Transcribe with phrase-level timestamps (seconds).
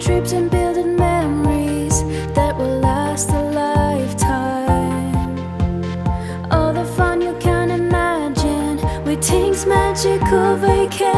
[0.00, 5.16] trips and building memories that will last a lifetime.
[6.52, 11.08] All the fun you can imagine with Tink's magical vacations.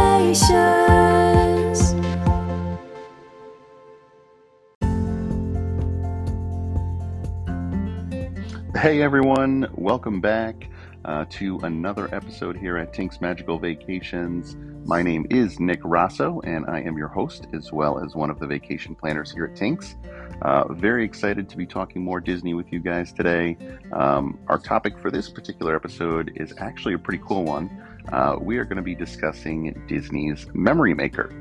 [8.75, 10.71] Hey everyone, welcome back
[11.05, 14.57] uh, to another episode here at Tink's Magical Vacations.
[14.87, 18.39] My name is Nick Rosso, and I am your host as well as one of
[18.39, 19.97] the vacation planners here at Tink's.
[20.43, 23.57] Uh, very excited to be talking more Disney with you guys today.
[23.93, 27.71] Um, our topic for this particular episode is actually a pretty cool one.
[28.13, 31.33] Uh, we are going to be discussing Disney's Memory Maker.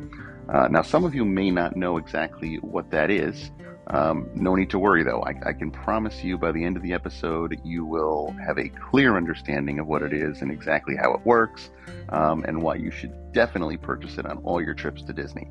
[0.50, 3.52] Uh, now, some of you may not know exactly what that is.
[3.92, 5.24] Um, no need to worry though.
[5.24, 8.70] I, I, can promise you by the end of the episode, you will have a
[8.70, 11.72] clear understanding of what it is and exactly how it works,
[12.10, 15.48] um, and why you should definitely purchase it on all your trips to Disney.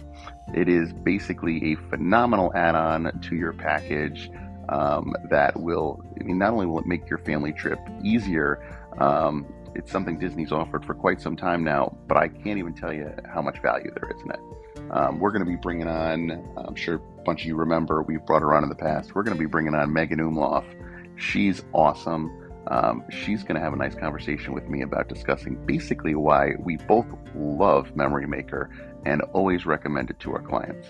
[0.54, 4.30] It is basically a phenomenal add on to your package
[4.68, 8.62] um, that will, I mean, not only will it make your family trip easier,
[8.98, 12.92] um, it's something Disney's offered for quite some time now, but I can't even tell
[12.92, 14.40] you how much value there is in it.
[14.90, 18.24] Um, we're going to be bringing on, I'm sure a bunch of you remember, we've
[18.24, 19.14] brought her on in the past.
[19.14, 20.64] We're going to be bringing on Megan Umloff.
[21.16, 22.30] She's awesome.
[22.68, 26.76] Um, she's going to have a nice conversation with me about discussing basically why we
[26.76, 28.70] both love Memory Maker
[29.04, 30.88] and always recommend it to our clients.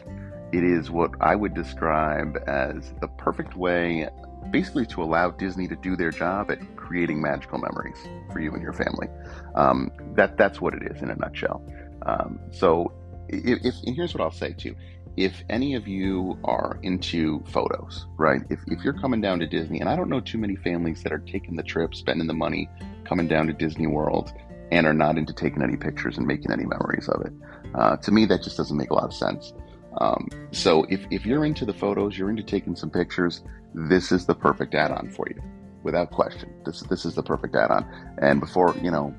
[0.52, 4.08] It is what I would describe as the perfect way,
[4.50, 7.98] basically, to allow Disney to do their job at creating magical memories
[8.32, 9.08] for you and your family.
[9.54, 11.62] Um, that that's what it is in a nutshell.
[12.06, 12.92] Um, so
[13.28, 14.74] if, if and here's what I'll say too.
[15.16, 18.42] If any of you are into photos, right?
[18.50, 21.12] If, if you're coming down to Disney, and I don't know too many families that
[21.12, 22.70] are taking the trip, spending the money,
[23.04, 24.32] coming down to Disney World,
[24.70, 27.32] and are not into taking any pictures and making any memories of it.
[27.74, 29.52] Uh, to me, that just doesn't make a lot of sense.
[30.00, 33.42] Um, so if, if you're into the photos, you're into taking some pictures,
[33.74, 35.42] this is the perfect add-on for you,
[35.82, 36.52] without question.
[36.64, 37.84] This this is the perfect add-on.
[38.18, 39.14] And before you know,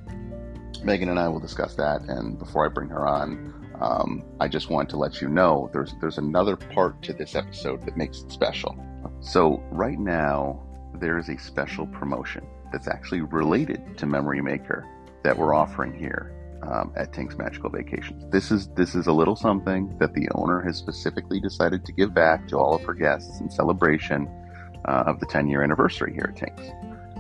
[0.84, 2.04] Megan and I will discuss that.
[2.04, 5.94] And before I bring her on, um, I just want to let you know there's
[6.02, 8.76] there's another part to this episode that makes it special.
[9.22, 10.62] So right now
[11.00, 14.86] there is a special promotion that's actually related to Memory Maker
[15.24, 18.30] that we're offering here um, at Tink's Magical Vacations.
[18.32, 22.14] This is this is a little something that the owner has specifically decided to give
[22.14, 24.28] back to all of her guests in celebration
[24.86, 26.70] uh, of the 10 year anniversary here at Tink's.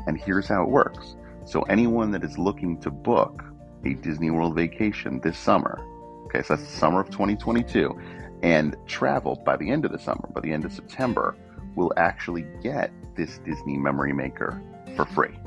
[0.08, 1.16] And here's how it works.
[1.46, 3.44] So anyone that is looking to book
[3.86, 5.80] a Disney World vacation this summer
[6.29, 8.00] Okay, so that's the summer of 2022.
[8.44, 11.35] And travel by the end of the summer, by the end of September,
[11.75, 14.62] will actually get this Disney Memory Maker
[14.95, 15.38] for free.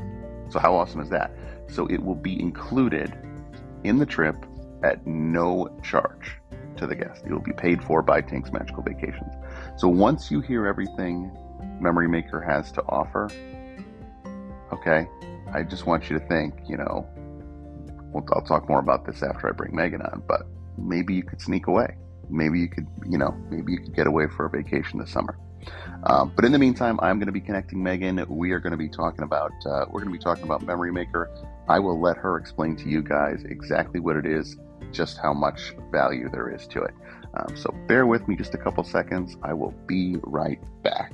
[0.49, 1.31] So, how awesome is that?
[1.69, 3.17] So, it will be included
[3.85, 4.45] in the trip
[4.83, 6.37] at no charge
[6.77, 7.25] to the guest.
[7.25, 9.35] It will be paid for by Tink's Magical Vacations.
[9.77, 11.31] So, once you hear everything
[11.81, 13.31] Memory Maker has to offer,
[14.73, 15.07] okay,
[15.55, 17.07] I just want you to think, you know,
[18.33, 20.43] I'll talk more about this after I bring Megan on, but
[20.79, 21.97] maybe you could sneak away.
[22.31, 25.39] Maybe you could, you know, maybe you could get away for a vacation this summer.
[26.05, 28.25] Um, but in the meantime, I'm going to be connecting Megan.
[28.29, 30.93] We are going to be talking about uh, we're going to be talking about Memory
[30.93, 31.31] Maker.
[31.69, 34.57] I will let her explain to you guys exactly what it is,
[34.91, 36.95] just how much value there is to it.
[37.35, 39.37] Um, so bear with me just a couple seconds.
[39.43, 41.13] I will be right back.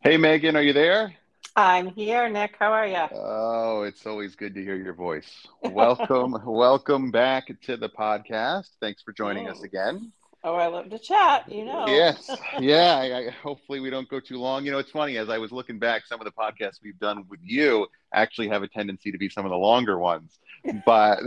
[0.00, 1.14] Hey Megan, are you there?
[1.56, 2.56] I'm here, Nick.
[2.58, 3.06] How are you?
[3.12, 5.46] Oh, it's always good to hear your voice.
[5.62, 8.70] Welcome, welcome back to the podcast.
[8.80, 10.10] Thanks for joining us again.
[10.42, 11.50] Oh, oh I love to chat.
[11.50, 11.86] You know.
[11.86, 12.28] Yes,
[12.58, 12.96] yeah.
[12.96, 14.64] I, I, hopefully, we don't go too long.
[14.64, 17.24] You know, it's funny as I was looking back, some of the podcasts we've done
[17.30, 20.40] with you actually have a tendency to be some of the longer ones.
[20.86, 21.20] But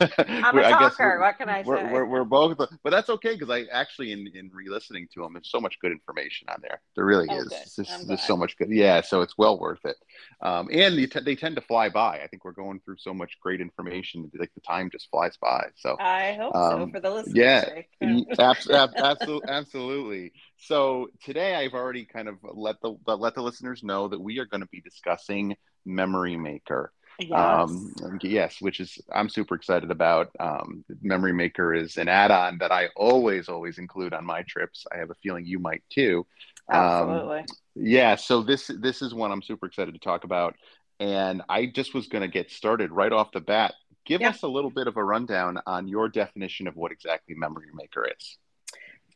[0.18, 1.18] I'm a talker.
[1.18, 1.92] what can I we're, say?
[1.92, 5.50] We're, we're both, but that's okay because I actually, in, in re-listening to them, there's
[5.50, 6.80] so much good information on there.
[6.94, 7.48] There really Oh, is.
[7.76, 8.70] Just- there's so much good.
[8.70, 9.96] Yeah, so it's well worth it.
[10.42, 12.20] Um, and they, t- they tend to fly by.
[12.20, 14.30] I think we're going through so much great information.
[14.38, 15.68] Like the time just flies by.
[15.76, 17.88] So I hope so Um, for the listeners' yeah, sake.
[18.38, 20.32] absolutely, absolutely.
[20.58, 24.46] So today I've already kind of let the let the listeners know that we are
[24.46, 26.92] going to be discussing Memory Maker.
[27.28, 27.38] Yes.
[27.38, 30.30] Um, yes, which is I'm super excited about.
[30.40, 34.84] Um, Memory Maker is an add-on that I always always include on my trips.
[34.92, 36.26] I have a feeling you might too.
[36.72, 37.44] Um, Absolutely.
[37.74, 40.54] yeah, so this this is one I'm super excited to talk about,
[41.00, 43.74] and I just was going to get started right off the bat.
[44.04, 44.30] Give Yeah.
[44.30, 48.06] us a little bit of a rundown on your definition of what exactly Memory Maker
[48.18, 48.38] is.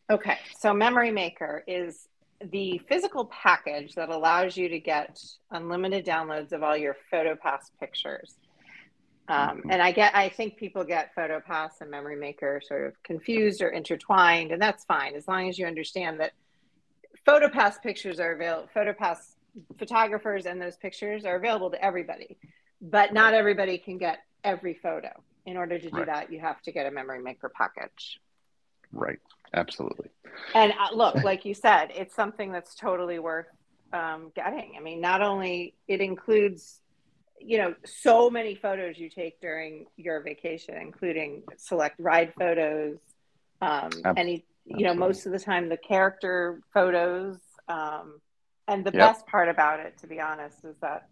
[0.08, 2.06] Okay, so Memory Maker is
[2.50, 5.18] the physical package that allows you to get
[5.50, 8.34] unlimited downloads of all your PhotoPass pictures.
[9.28, 13.60] Um, and I get, I think people get PhotoPass and Memory Maker sort of confused
[13.60, 16.32] or intertwined, and that's fine as long as you understand that
[17.26, 18.68] PhotoPass pictures are available.
[18.74, 19.16] PhotoPass
[19.78, 22.36] photographers and those pictures are available to everybody,
[22.80, 25.10] but not everybody can get every photo.
[25.46, 26.06] In order to do Right.
[26.06, 28.20] that, you have to get a Memory Maker package.
[28.92, 29.18] Right.
[29.56, 30.10] Absolutely.
[30.54, 33.46] And uh, look, like you said, it's something that's totally worth
[33.92, 34.74] um, getting.
[34.76, 36.80] I mean, not only it includes,
[37.40, 42.98] you know, so many photos you take during your vacation, including select ride photos,
[43.60, 44.98] um, Ab- any, you know, absolutely.
[45.08, 47.38] most of the time the character photos.
[47.68, 48.20] Um,
[48.68, 49.00] and the Yep.
[49.00, 51.06] best part about it, to be honest, is that,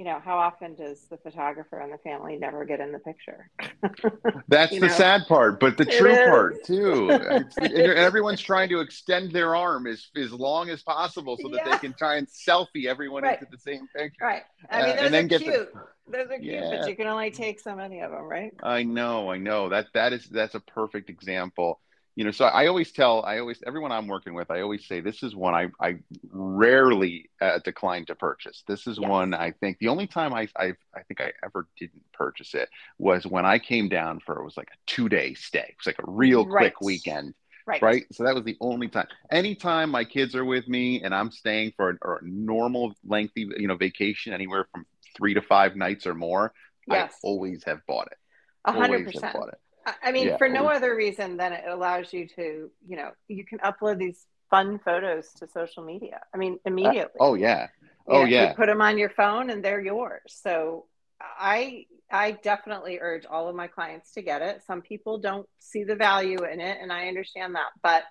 [0.00, 3.50] you know, how often does the photographer and the family never get in the picture?
[4.48, 4.88] That's the know?
[4.88, 6.26] sad part, but the It true is.
[6.26, 7.08] part too.
[7.10, 11.72] It's, everyone's trying to extend their arm as as long as possible so that Yeah.
[11.72, 13.38] they can try and selfie everyone Right.
[13.38, 14.24] into the same picture.
[14.24, 14.42] right.
[14.70, 15.68] I Uh, mean, and those then are get the- cute.
[16.08, 16.70] Those are cute, Yeah.
[16.78, 18.54] but you can only take so many of them, right?
[18.62, 21.78] I know, I know that that is that's a perfect example.
[22.16, 25.00] You know, so I always tell, I always everyone I'm working with, I always say
[25.00, 28.62] this is one I I rarely uh, decline to purchase.
[28.66, 29.08] This is Yes.
[29.08, 32.68] one I think the only time I I I think I ever didn't purchase it
[32.98, 35.60] was when I came down for it was like a two day stay.
[35.60, 37.34] It was like a real quick weekend.
[37.66, 37.82] Right.
[37.82, 38.06] right?
[38.10, 39.06] So that was the only time.
[39.30, 43.48] Anytime my kids are with me and I'm staying for a, or a normal lengthy,
[43.56, 44.86] you know, vacation, anywhere from
[45.16, 46.52] three to five nights or more,
[46.88, 47.12] Yes.
[47.12, 48.18] I always have bought it.
[48.64, 49.54] A hundred Always have percent.
[50.02, 53.44] I mean, Yeah, for no other reason than it allows you to, you know, you
[53.44, 56.20] can upload these fun photos to social media.
[56.34, 57.18] I mean, uh, immediately.
[57.20, 57.68] Oh yeah.
[57.82, 58.50] You Oh know, yeah.
[58.50, 60.22] You put them on your phone and they're yours.
[60.26, 60.86] So
[61.20, 64.62] I I definitely urge all of my clients to get it.
[64.66, 68.04] Some people don't see the value in it, and I understand that, but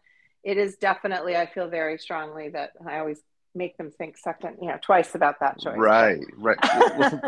[0.43, 1.35] it is definitely.
[1.35, 3.21] I feel very strongly that I always
[3.55, 5.77] make them think second, you know, twice about that choice.
[5.77, 6.57] Right, right.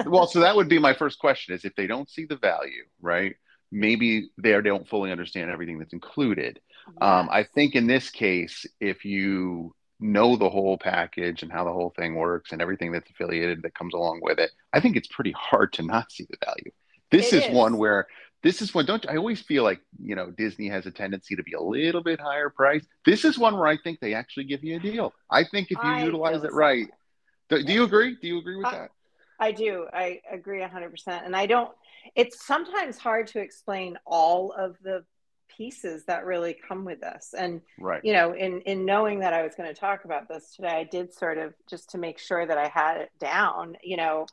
[0.05, 2.83] well, so that would be my first question: is if they don't see the value,
[3.01, 3.35] right?
[3.71, 6.59] Maybe they don't fully understand everything that's included.
[6.99, 11.71] Um, I think in this case, if you know the whole package and how the
[11.71, 15.07] whole thing works and everything that's affiliated that comes along with it, I think it's
[15.07, 16.71] pretty hard to not see the value.
[17.11, 17.53] This is, is.
[17.53, 18.07] one where
[18.43, 18.85] this is one.
[18.85, 22.01] Don't I always feel like you know Disney has a tendency to be a little
[22.01, 22.85] bit higher price.
[23.05, 25.13] This is one where I think they actually give you a deal.
[25.29, 26.87] I think if you I utilize it right,
[27.49, 28.17] do, do you agree?
[28.19, 28.89] Do you agree with Uh, that?
[29.39, 29.87] I do.
[29.91, 31.25] I agree 100%.
[31.25, 31.71] And I don't,
[32.15, 35.03] it's sometimes hard to explain all of the
[35.47, 37.33] pieces that really come with this.
[37.37, 38.03] And, Right.
[38.03, 40.83] you know, in, in knowing that I was going to talk about this today, I
[40.85, 44.25] did sort of just to make sure that I had it down, you know,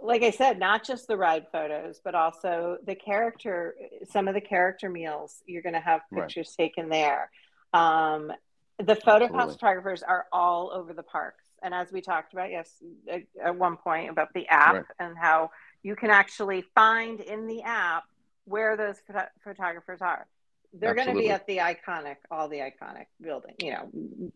[0.00, 3.74] like I said, not just the ride photos, but also the character,
[4.10, 6.22] some of the character meals, you're going to have Right.
[6.22, 7.30] pictures taken there.
[7.72, 8.32] Um,
[8.78, 9.54] the photo Absolutely.
[9.54, 11.44] photographers are all over the parks.
[11.62, 14.84] And as we talked about, yes, at- at one point about the app Right.
[15.00, 15.50] and how
[15.82, 18.04] you can actually find in the app
[18.44, 20.26] where those photo- photographers are.
[20.74, 23.88] They're going to be at the iconic, all the iconic building, you know,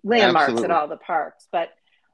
[0.02, 0.64] landmarks Absolutely.
[0.64, 1.46] at all the parks.
[1.52, 1.70] But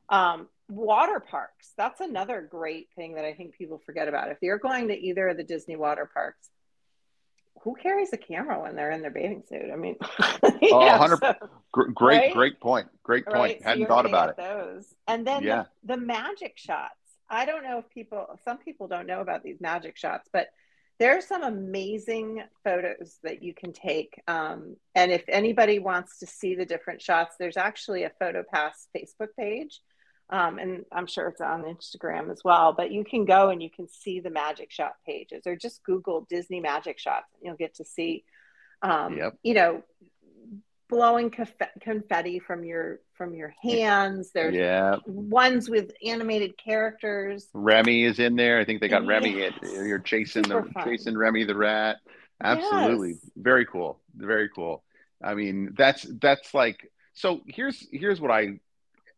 [0.08, 4.30] um, water parks, that's another great thing that I think people forget about.
[4.30, 6.48] If you're going to either of the Disney water parks,
[7.62, 9.70] who carries a camera when they're in their bathing suit?
[9.72, 9.96] I mean,
[10.62, 11.34] you Oh, 100 so-
[11.72, 12.34] great, Right?
[12.34, 12.88] great point.
[13.02, 13.36] Great point.
[13.36, 13.62] right?
[13.62, 14.36] Hadn't you're thought about it.
[14.36, 15.64] Those, and then Yeah.
[15.84, 16.94] the, the magic shots.
[17.30, 20.48] I don't know if people, some people don't know about these magic shots, but
[20.98, 24.20] there are some amazing photos that you can take.
[24.26, 29.28] Um, and if anybody wants to see the different shots, there's actually a PhotoPass Facebook
[29.38, 29.80] page.
[30.30, 33.70] Um, and I'm sure it's on Instagram as well, but you can go and you
[33.70, 37.76] can see the magic shot pages or just Google Disney magic shots and you'll get
[37.76, 38.24] to see,
[38.82, 39.38] um, Yep.
[39.42, 39.82] you know,
[40.88, 44.30] blowing conf- confetti from your from your hands.
[44.32, 44.96] There's Yeah.
[45.06, 47.48] ones with animated characters.
[47.52, 48.58] Remy is in there.
[48.58, 49.36] I think they got Remy.
[49.38, 49.52] Yes.
[49.62, 50.84] You're chasing Super the fun.
[50.84, 51.96] chasing Remy the rat.
[52.42, 53.30] Absolutely, Yes.
[53.36, 54.00] very cool.
[54.14, 54.84] Very cool.
[55.22, 57.40] I mean, that's that's like so.
[57.46, 58.60] Here's here's what I.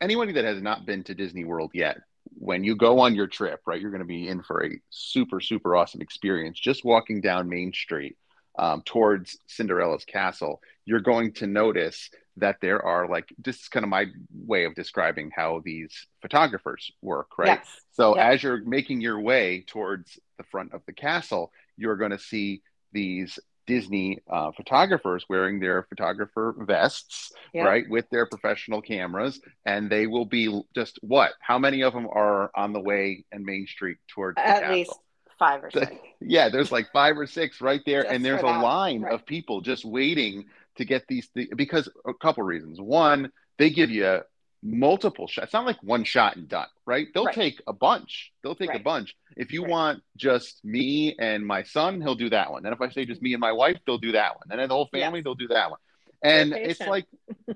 [0.01, 1.99] Anybody that has not been to Disney World yet,
[2.39, 5.43] when you go on your trip, right, you're going to be in for a super
[5.43, 6.59] super awesome experience.
[6.59, 8.17] Just walking down Main Street
[8.59, 13.85] um, towards Cinderella's castle, you're going to notice that there are like this is kind
[13.85, 14.07] of my
[14.53, 17.61] way of describing how these photographers work, right?
[17.61, 17.67] Yes.
[17.93, 18.25] So Yep.
[18.31, 22.63] as you're making your way towards the front of the castle, you're going to see
[22.93, 30.09] these Disney uh, photographers wearing their photographer vests, right, with their professional cameras, and they
[30.09, 30.45] will be
[30.75, 31.33] just what?
[31.41, 34.75] How many of them are on the way and Main Street towards the At castle?
[34.75, 34.93] least
[35.39, 35.93] five or six.
[36.21, 39.13] Yeah, there's like five or six right there, Just and there's a line right.
[39.15, 42.81] of people just waiting to get these th- because a couple reasons.
[42.81, 44.21] One, they give you
[44.63, 45.45] multiple shots.
[45.47, 47.07] It's not like one shot and done, right?
[47.15, 47.35] They'll Right.
[47.35, 48.31] take a bunch.
[48.43, 49.17] They'll take a bunch.
[49.37, 49.71] If you Right.
[49.71, 52.63] want just me and my son, he'll do that one.
[52.63, 54.43] Then if I say just me and my wife, they'll do that one.
[54.51, 55.25] And then the whole family, Yes.
[55.25, 55.81] they'll do that one.
[56.23, 57.07] And it's like,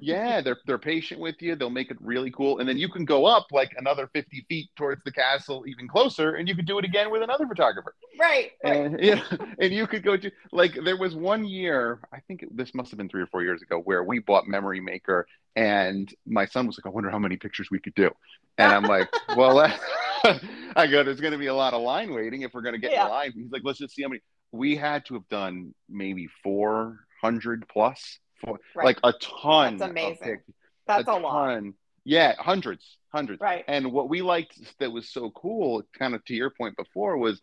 [0.00, 1.54] yeah, they're they're patient with you.
[1.54, 4.71] They'll make it really cool, and then you can go up like another fifty feet
[4.75, 7.94] towards the castle, even closer, and you could do it again with another photographer.
[8.18, 8.52] Right.
[8.64, 8.76] right.
[8.76, 9.23] And yeah,
[9.59, 12.90] and you could go to like there was one year, I think it, this must
[12.90, 16.66] have been three or four years ago, where we bought Memory Maker, and my son
[16.66, 18.11] was like, "I wonder how many pictures we could do,"
[18.56, 19.59] and I'm like, "Well,
[20.76, 22.80] I go, there's going to be a lot of line waiting if we're going to
[22.80, 23.04] get in Yeah.
[23.04, 26.28] the line." He's like, "Let's just see how many." We had to have done maybe
[26.44, 28.85] 400 plus, four, Right.
[28.85, 29.77] like a ton.
[29.79, 30.41] That's of amazing.
[30.87, 31.47] That's a, lot.
[31.55, 31.75] ton.
[32.05, 33.41] Yeah, hundreds, hundreds.
[33.41, 33.65] Right.
[33.67, 37.41] And what we liked that was so cool, kind of to your point before, was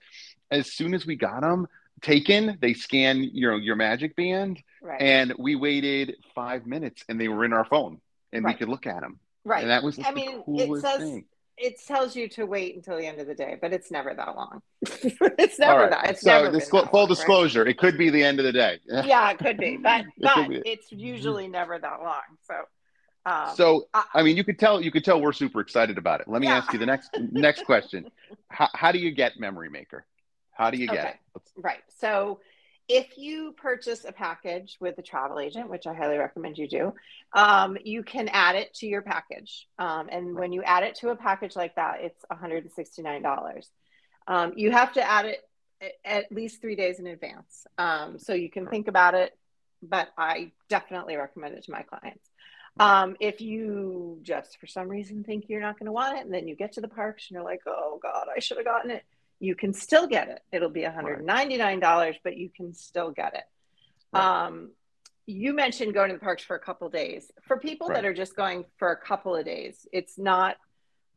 [0.51, 1.67] as soon as we got them
[2.01, 5.01] taken, they scan your your magic band, Right.
[5.01, 7.99] and we waited five minutes, and they were in our phone,
[8.31, 9.19] and we could look at them.
[9.43, 9.61] right.
[9.63, 11.25] And that was I the mean, it says- thing.
[11.61, 14.35] It tells you to wait until the end of the day, but it's never that
[14.35, 14.61] long.
[14.81, 15.89] it's never right.
[15.91, 16.09] that.
[16.09, 17.09] It's so never disclo- full long, right?
[17.09, 18.79] disclosure, it could be the end of the day.
[19.05, 20.61] Yeah, it could be, but but be.
[20.65, 22.21] it's usually never that long.
[22.43, 22.53] So,
[23.25, 26.21] um, so I- I mean, you could tell you could tell we're super excited about
[26.21, 26.27] it.
[26.27, 26.57] Let me Yeah.
[26.57, 28.09] ask you the next next question.
[28.49, 30.05] How, how do you get Memory Maker?
[30.51, 31.09] How do you get Okay.
[31.09, 31.15] it?
[31.35, 31.83] Let's- Right.
[31.99, 32.39] So
[32.87, 36.93] if you purchase a package with a travel agent, which I highly recommend you do,
[37.33, 39.67] um, you can add it to your package.
[39.79, 43.65] Um, and when you add it to a package like that, it's $169.
[44.27, 45.47] Um, you have to add it
[46.05, 47.65] at least three days in advance.
[47.77, 49.37] Um, so you can think about it,
[49.81, 52.29] but I definitely recommend it to my clients.
[52.79, 56.33] Um, if you just for some reason think you're not going to want it, and
[56.33, 58.91] then you get to the parks and you're like, oh God, I should have gotten
[58.91, 59.03] it
[59.41, 60.39] you can still get it.
[60.51, 63.43] It'll be $199, but you can still get it.
[64.13, 64.45] Right.
[64.45, 64.69] Um,
[65.25, 67.31] you mentioned going to the parks for a couple days.
[67.47, 67.95] For people Right.
[67.95, 70.57] that are just going for a couple of days, it's not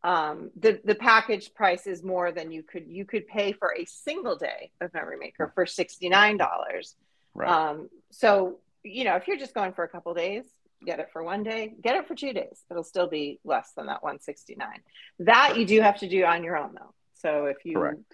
[0.03, 3.85] um, the the package price is more than you could you could pay for a
[3.87, 6.97] single day of Memory Maker for sixty nine dollars.
[7.35, 7.49] Right.
[7.49, 10.45] Um, so you know if you're just going for a couple of days,
[10.85, 12.63] get it for one day, get it for two days.
[12.71, 14.81] It'll still be less than that one sixty nine.
[15.21, 16.95] That you do have to do on your own though.
[17.25, 18.05] So if you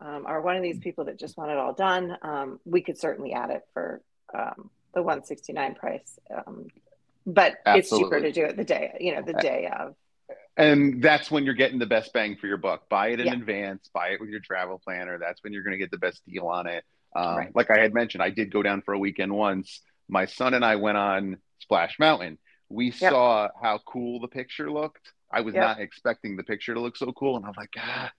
[0.00, 2.98] um, are one of these people that just want it all done, um, we could
[2.98, 4.02] certainly add it for
[4.36, 6.18] um, the 169 price.
[6.36, 6.66] Um,
[7.24, 9.94] but it's cheaper to do it the day, you know, the day of.
[10.56, 12.88] and that's when you're getting the best bang for your buck.
[12.88, 13.34] Buy it in Yeah.
[13.34, 13.88] advance.
[13.94, 15.18] Buy it with your travel planner.
[15.18, 16.84] That's when you're going to get the best deal on it.
[17.14, 17.54] Um, Right.
[17.54, 19.82] Like I had mentioned, I did go down for a weekend once.
[20.08, 22.38] My son and I went on Splash Mountain.
[22.68, 23.12] We Yep.
[23.12, 25.12] saw how cool the picture looked.
[25.30, 25.62] I was Yep.
[25.62, 28.10] not expecting the picture to look so cool, and I'm like, ah,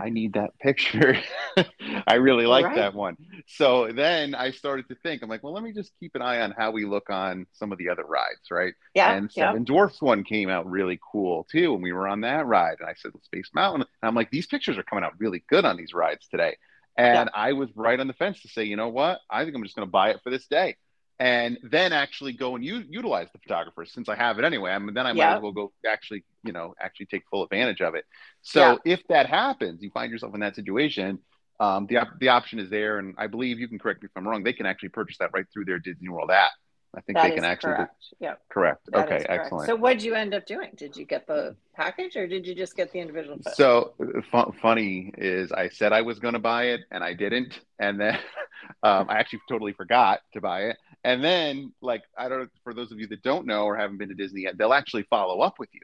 [0.00, 1.16] I need that picture.
[2.06, 2.76] I really like Right.
[2.76, 3.16] that one.
[3.46, 6.40] So then I started to think, I'm like, well, let me just keep an eye
[6.40, 8.74] on how we look on some of the other rides, right?
[8.94, 9.12] Yeah.
[9.14, 9.50] and yeah.
[9.50, 11.74] Seven Dwarfs one came out really cool too.
[11.74, 12.76] And we were on that ride.
[12.80, 13.82] And I said, Space Mountain.
[14.02, 16.56] And I'm like, these pictures are coming out really good on these rides today.
[16.96, 19.18] And I was right on the fence to say, you know what?
[19.28, 20.76] I think I'm just going to buy it for this day.
[21.20, 24.72] And then actually go and u- utilize the photographer since I have it anyway.
[24.72, 25.36] I mean, then I might Yeah.
[25.36, 28.04] as well go actually, you know, actually take full advantage of it.
[28.42, 31.20] So if that happens, you find yourself in that situation,
[31.60, 32.98] um, the, op- the option is there.
[32.98, 34.42] And I believe you can correct me if I'm wrong.
[34.42, 36.50] They can actually purchase that right through their Disney World app.
[36.96, 38.04] I think That they can actually correct.
[38.20, 38.34] Yeah.
[38.50, 38.86] correct.
[38.92, 39.26] that okay, correct.
[39.28, 39.66] excellent.
[39.66, 40.70] So what did you end up doing?
[40.76, 43.36] Did you get the package or did you just get the individual?
[43.38, 43.54] photo?
[43.56, 43.94] So
[44.30, 48.00] fu- funny is I said I was going to buy it and I didn't, and
[48.00, 48.14] then
[48.84, 50.76] um, I actually totally forgot to buy it.
[51.04, 54.08] And then, like I don't, for those of you that don't know or haven't been
[54.08, 55.82] to Disney yet, they'll actually follow up with you.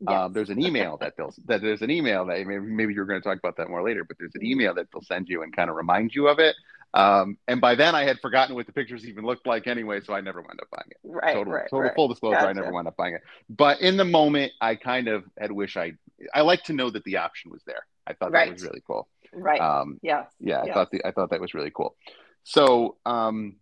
[0.00, 0.10] Yes.
[0.10, 3.20] Um, there's an email that they'll that there's an email that maybe, maybe you're going
[3.20, 5.54] to talk about that more later, but there's an email that they'll send you and
[5.54, 6.56] kind of remind you of it.
[6.94, 10.14] Um, and by then, I had forgotten what the pictures even looked like anyway, so
[10.14, 11.94] I never wound up buying it right, total, right, total right.
[11.96, 12.38] full disclosure.
[12.38, 15.76] I never wound up buying it, but in the moment, I kind of had wish
[15.76, 15.92] I.
[16.32, 17.84] I like to know that the option was there.
[18.06, 19.08] I thought that was really cool.
[19.32, 19.60] Right.
[19.60, 20.24] Um, yeah.
[20.40, 20.74] yeah, I yes.
[20.74, 21.96] thought the, I thought that was really cool.
[22.44, 23.56] So um,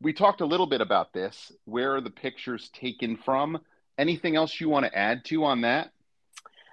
[0.00, 1.52] we talked a little bit about this.
[1.64, 3.58] Where are the pictures taken from?
[3.98, 5.92] Anything else you want to add to on that?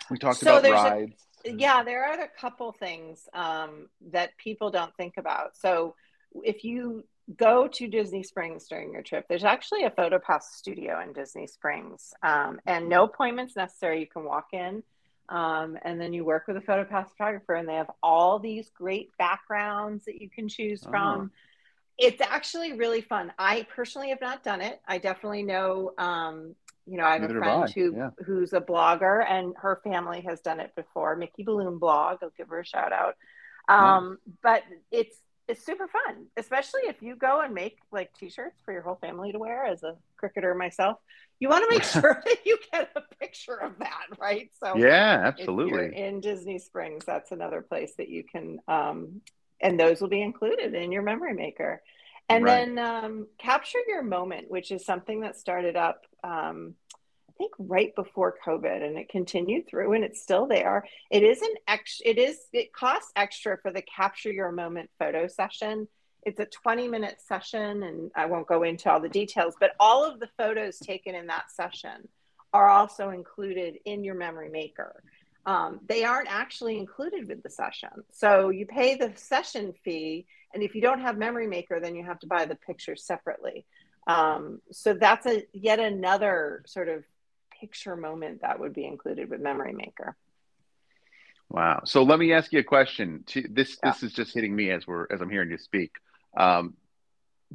[0.10, 1.26] We talked So about there's a- rides.
[1.46, 5.96] yeah there are a couple things um, that people don't think about so
[6.44, 7.06] if you
[7.38, 12.14] go to disney springs during your trip there's actually a photopass studio in disney springs
[12.24, 14.82] um, and no appointments necessary you can walk in
[15.30, 19.10] um, and then you work with a photopass photographer and they have all these great
[19.18, 20.90] backgrounds that you can choose Oh.
[20.90, 21.32] from
[21.98, 26.56] it's actually really fun i personally have not done it i definitely know um,
[26.88, 28.10] you know, I have Neither a friend who yeah.
[28.26, 31.16] who's a blogger, and her family has done it before.
[31.16, 32.20] Mickey Balloon blog.
[32.24, 33.16] I'll give her a shout out.
[33.68, 38.74] Um, But it's it's super fun, especially if you go and make like t-shirts for
[38.74, 40.98] your whole family to wear as a cricketer myself.
[41.40, 44.50] You want to make sure that you get a picture of that, right?
[44.62, 45.96] So yeah, absolutely.
[45.96, 49.22] in Disney Springs, that's another place that you can um,
[49.62, 51.82] and those will be included in your memory maker.
[52.30, 52.66] And Right.
[52.66, 56.76] then um, capture your moment, which is something that started up um,
[57.30, 60.84] I think right before COVID and it continued through and it's still there.
[61.12, 65.28] It is an ex it is it costs extra for the capture your moment photo
[65.28, 65.88] session.
[66.26, 70.04] It's a 20 minute session and I won't go into all the details, but all
[70.04, 72.08] of the photos taken in that session
[72.54, 75.04] are also included in your memory maker.
[75.48, 77.90] Um, they aren't actually included with the session.
[78.12, 82.04] So you pay the session fee, and if you don't have memory maker, then you
[82.04, 83.66] have to buy the pictures separately.
[84.08, 87.06] Um, so that's a yet another sort of
[87.60, 90.18] picture moment that would be included with memory maker.
[91.50, 91.82] Wow.
[91.86, 93.24] So let me ask you a question.
[93.28, 93.92] To, this Yeah.
[93.92, 95.92] this is just hitting me as we're as I'm hearing you speak.
[96.36, 96.76] Um,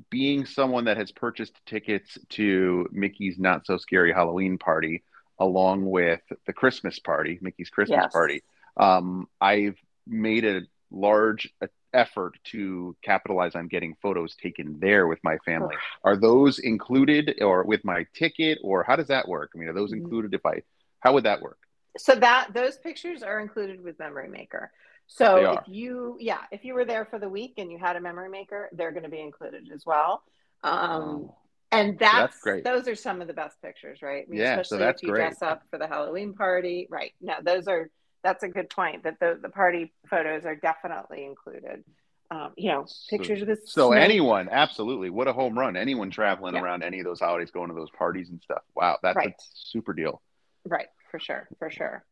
[0.08, 5.02] being someone that has purchased tickets to Mickey's Not So Scary Halloween party,
[5.42, 8.12] along with the Christmas party, Mickey's Christmas Yes.
[8.12, 8.42] party,
[8.76, 11.52] um, I've made a large
[11.92, 15.74] effort to capitalize on getting photos taken there with my family.
[16.04, 19.50] Are those included, or with my ticket, or how does that work?
[19.54, 19.98] I mean, are those Mhm.
[19.98, 20.32] included?
[20.34, 20.62] If I,
[21.00, 21.58] how would that work?
[21.98, 24.72] So that those pictures are included with memory maker.
[25.06, 28.00] So if you yeah, if you were there for the week and you had a
[28.00, 30.22] memory maker, they're going to be included as well.
[30.62, 31.36] Um, Oh.
[31.72, 32.64] And that's, that's great.
[32.64, 34.24] Those are some of the best pictures, right?
[34.26, 35.20] I mean, Yeah, so especially that's if you great.
[35.22, 37.12] dress up for the Halloween party, right?
[37.20, 37.90] No, those are
[38.22, 39.02] that's a good point.
[39.04, 41.82] That the the party photos are definitely included.
[42.30, 45.76] Um, you know, So- of with So anyone, absolutely, what a home run!
[45.76, 46.62] Anyone traveling Yeah.
[46.62, 48.62] around any of those holidays, going to those parties and stuff.
[48.74, 49.28] Wow, that's Right.
[49.30, 50.22] a super deal.
[50.64, 52.04] Right, for sure, for sure.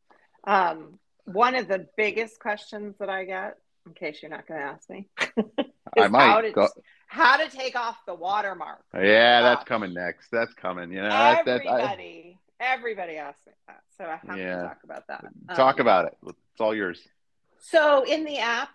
[0.45, 4.67] Um, one of the biggest questions that I get, in case you're not going to
[4.67, 5.09] ask me,
[5.97, 6.69] I is how might to go.
[7.07, 8.83] how to take off the watermark.
[8.95, 10.29] Yeah, that's coming next.
[10.31, 10.91] That's coming.
[10.93, 14.57] You know, that, that, I, Everybody, everybody asks me that, so I have Yeah.
[14.57, 15.25] to talk about that.
[15.57, 16.17] talk Um, about it.
[16.27, 17.01] It's all yours.
[17.59, 18.71] So in the app,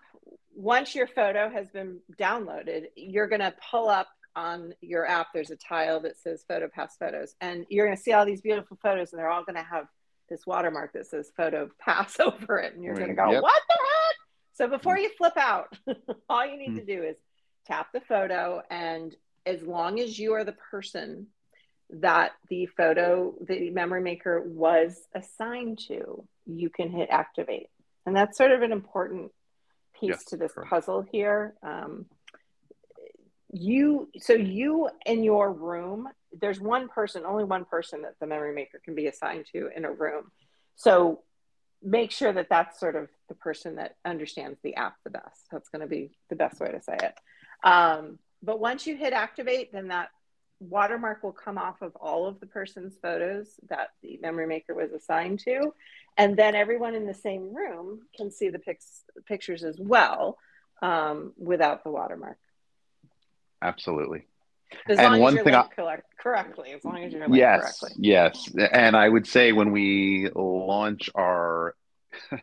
[0.54, 5.28] once your photo has been downloaded, you're going to pull up on your app.
[5.32, 8.40] There's a tile that says Photo Pass Photos, and you're going to see all these
[8.42, 9.86] beautiful photos, and they're all going to have
[10.28, 13.42] this watermark that says Photo Pass over it, and you're going to go, Yep.
[13.42, 13.75] "What the heck?"
[14.56, 15.76] So before you flip out,
[16.30, 17.16] all you need to do is
[17.66, 19.14] tap the photo, and
[19.44, 21.26] as long as you are the person
[21.90, 27.68] that the photo, the memory maker was assigned to, you can hit activate.
[28.06, 29.30] And that's sort of an important
[30.00, 30.70] piece Yes, to this correct.
[30.70, 31.54] puzzle here.
[31.62, 32.06] Um,
[33.52, 38.54] you, so you in your room, there's one person, only one person that the memory
[38.54, 40.30] maker can be assigned to in a room.
[40.76, 41.22] So
[41.82, 45.46] make sure that that's sort of the person that understands the app the best.
[45.50, 47.14] That's going to be the best way to say it.
[47.62, 50.10] Um, but once you hit activate, then that
[50.60, 54.92] watermark will come off of all of the person's photos that the memory maker was
[54.92, 55.72] assigned to.
[56.16, 60.38] And then everyone in the same room can see the pics, pictures as well
[60.82, 62.38] um, without the watermark.
[63.60, 64.26] Absolutely.
[64.88, 65.68] As And one thing I-
[66.18, 67.90] correctly, as long as you're Yes, correctly.
[67.98, 68.52] yes.
[68.72, 71.74] And I would say when we launch our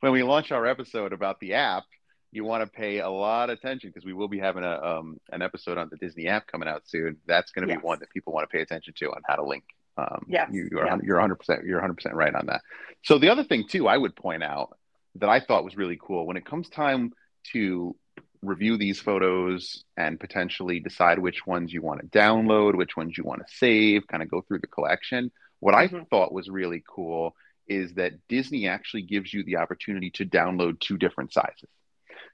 [0.00, 1.84] when we launch our episode about the app,
[2.30, 5.18] you want to pay a lot of attention because we will be having a um,
[5.30, 7.18] an episode on the Disney app coming out soon.
[7.26, 7.80] That's going to Yes.
[7.80, 9.64] be one that people want to pay attention to on how to link.
[9.98, 10.96] Um, Yes, you, you're yeah.
[11.02, 12.62] you're 100 percent you're 100 percent right on that.
[13.04, 14.76] So the other thing too, I would point out
[15.16, 17.12] that I thought was really cool when it comes time
[17.52, 17.94] to
[18.42, 23.24] review these photos and potentially decide which ones you want to download, which ones you
[23.24, 25.30] want to save, kind of go through the collection.
[25.60, 26.08] What I Mhm.
[26.08, 27.36] thought was really cool
[27.68, 31.68] is that Disney actually gives you the opportunity to download two different sizes.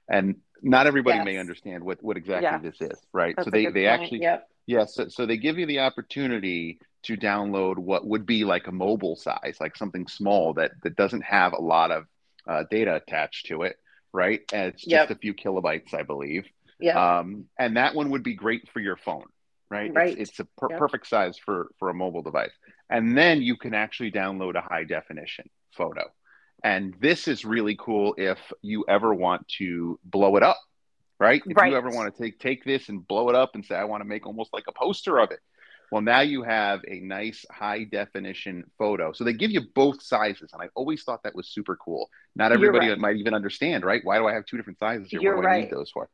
[0.09, 2.77] And not everybody may understand what, what exactly Yes.
[2.79, 3.35] this is, right?
[3.35, 4.01] That's so they, they point.
[4.01, 4.47] actually yep.
[4.65, 8.71] Yes, so, so they give you the opportunity to download what would be like a
[8.71, 12.05] mobile size, like something small that that doesn't have a lot of
[12.47, 13.77] uh, data attached to it,
[14.13, 14.41] right?
[14.53, 15.11] And it's just Yep.
[15.11, 16.45] a few kilobytes, I believe.
[16.79, 17.19] Yeah.
[17.19, 19.25] Um, and that one would be great for your phone,
[19.69, 19.93] right?
[19.93, 20.17] Right.
[20.17, 20.79] It's, it's a per- Yep.
[20.79, 22.51] perfect size for for a mobile device.
[22.89, 26.03] And then you can actually download a high definition photo.
[26.63, 30.57] And this is really cool if you ever want to blow it up,
[31.19, 31.41] right?
[31.45, 31.71] If Right.
[31.71, 34.01] you ever want to take take this and blow it up and say, I want
[34.01, 35.39] to make almost like a poster of it.
[35.91, 39.11] Well, now you have a nice high definition photo.
[39.11, 40.51] So they give you both sizes.
[40.53, 42.09] And I always thought that was super cool.
[42.35, 42.97] Not everybody right.
[42.99, 44.01] might even understand, right?
[44.03, 45.21] Why do I have two different sizes here?
[45.21, 46.09] You're what do I need those for?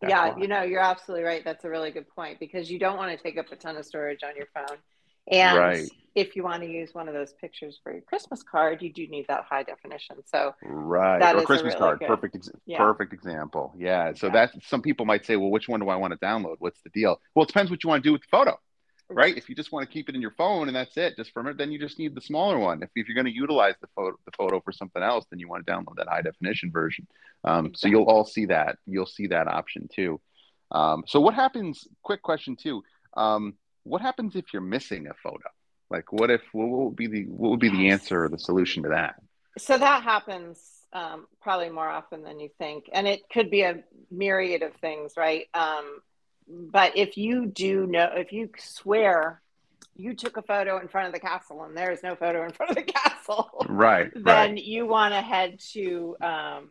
[0.00, 0.40] That's yeah, why.
[0.40, 1.44] you know, you're absolutely right.
[1.44, 3.84] That's a really good point because you don't want to take up a ton of
[3.84, 4.78] storage on your phone.
[5.30, 5.88] And Right.
[6.14, 9.06] if you want to use one of those pictures for your Christmas card, you do
[9.06, 10.16] need that high definition.
[10.26, 11.18] So Right.
[11.18, 11.98] That or Christmas really card.
[12.00, 12.36] good- Perfect.
[12.36, 12.78] Ex- Yeah.
[12.78, 13.72] Perfect example.
[13.76, 14.12] Yeah.
[14.12, 14.32] So Yeah.
[14.34, 16.56] that's some people might say, well, which one do I want to download?
[16.58, 17.20] What's the deal?
[17.34, 18.58] Well, it depends what you want to do with the photo,
[19.10, 19.36] right?
[19.36, 21.46] If you just want to keep it in your phone and that's it, just from
[21.46, 22.82] it, then you just need the smaller one.
[22.82, 25.48] If, if you're going to utilize the photo, the photo for something else, then you
[25.48, 27.06] want to download that high definition version.
[27.44, 28.78] Um, So you'll all see that.
[28.86, 30.20] You'll see that option too.
[30.70, 31.86] Um, so what happens?
[32.02, 32.82] Quick question too.
[33.16, 35.48] Um, what happens if you're missing a photo?
[35.90, 36.40] Like, what if?
[36.52, 39.16] What would be the what would be the answer or the solution to that?
[39.58, 40.58] so that happens
[40.92, 45.12] um, probably more often than you think, and it could be a myriad of things,
[45.16, 45.46] right?
[46.48, 49.40] But if you do know, if you swear
[49.96, 52.50] you took a photo in front of the castle and there is no photo in
[52.50, 54.10] front of the castle, Right.
[54.14, 54.64] then Right.
[54.64, 56.70] you want to head to um,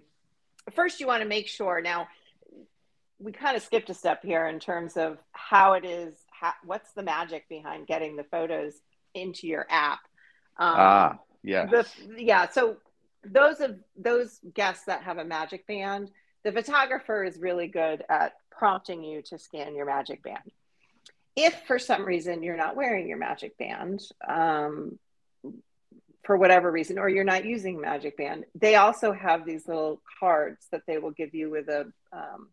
[0.74, 2.08] first you want to make sure now
[3.20, 6.92] we kind of skipped a step here in terms of how it is how, what's
[6.94, 8.74] the magic behind getting the photos
[9.14, 10.00] into your app
[10.58, 11.20] um, Ah.
[11.44, 11.84] Yeah.
[12.18, 12.78] yeah so
[13.26, 16.12] those of those guests that have a magic band
[16.44, 20.52] the photographer is really good at prompting you to scan your magic band
[21.36, 24.98] if for some reason you're not wearing your magic band um,
[26.24, 30.68] for whatever reason or you're not using magic band they also have these little cards
[30.72, 32.50] that they will give you with a um,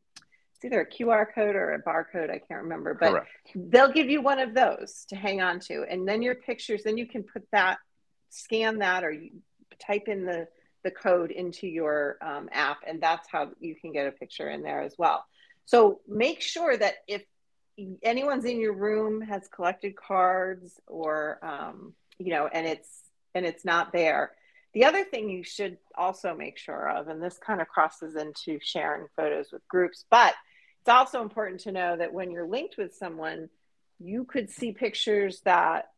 [0.54, 3.28] it's either a qr code or a barcode i can't remember but Correct.
[3.54, 6.98] they'll give you one of those to hang on to and then your pictures then
[6.98, 7.78] you can put that
[8.30, 9.30] scan that or you
[9.78, 10.46] type in the
[10.82, 14.62] the code into your um, app and that's how you can get a picture in
[14.62, 15.24] there as well
[15.70, 17.22] so make sure that if
[18.02, 23.02] anyone's in your room has collected cards or um, you know and it's
[23.36, 24.32] and it's not there.
[24.74, 28.58] The other thing you should also make sure of and this kind of crosses into
[28.60, 30.34] sharing photos with groups but
[30.80, 33.48] it's also important to know that when you're linked with someone
[34.00, 35.90] you could see pictures that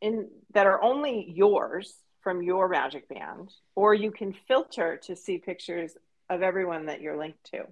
[0.00, 5.36] in that are only yours from your magic band or you can filter to see
[5.36, 5.92] pictures
[6.30, 7.66] of everyone that you're linked to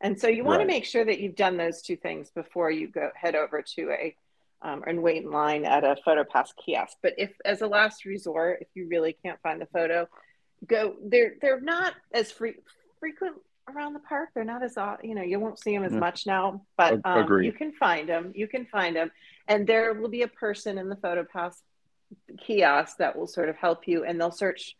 [0.00, 0.64] and so you want Right.
[0.64, 3.90] to make sure that you've done those two things before you go head over to
[3.90, 4.16] a
[4.60, 6.96] um, and wait in line at a photopass kiosk.
[7.00, 10.08] But if as a last resort if you really can't find the photo
[10.66, 12.54] go they're they're not as free,
[12.98, 13.36] frequent
[13.68, 14.30] around the park.
[14.34, 16.00] They're not as you know you won't see them as Yeah.
[16.00, 19.10] much now but um, you can find them you can find them
[19.46, 21.54] and there will be a person in the photopass
[22.38, 24.74] kiosk that will sort of help you and they'll search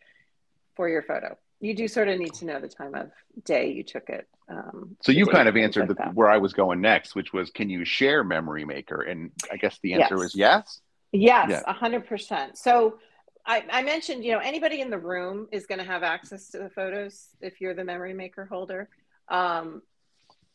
[0.75, 3.11] for your photo you do sort of need to know the time of
[3.45, 6.53] day you took it um, So you kind of answered like the, where I was
[6.53, 9.03] going next, which was, can you share Memory Maker?
[9.03, 10.23] And I guess the answer Yes.
[10.23, 10.81] was yes.
[11.11, 12.59] Yes, a hundred percent.
[12.59, 12.99] So
[13.47, 16.59] I, I mentioned, you know, anybody in the room is going to have access to
[16.59, 18.91] the photos if you're the memory maker holder.
[19.29, 19.83] Um,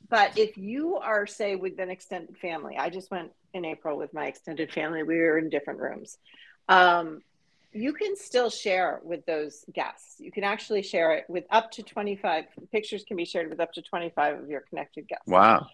[0.10, 4.14] but if you are, say, with an extended family, I just went in April with
[4.14, 5.02] my extended family.
[5.02, 6.18] We were in different rooms.
[6.70, 7.24] Um,
[7.74, 10.16] you can still share with those guests.
[10.20, 13.74] You can actually share it with up to 25 pictures can be shared with up
[13.74, 15.28] to 25 of your connected guests.
[15.28, 15.68] Wow.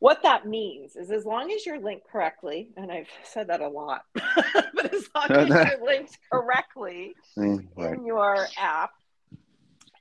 [0.00, 3.68] What that means is as long as you're linked correctly, and I've said that a
[3.68, 8.90] lot, but as long as you're linked correctly Mm, in your app,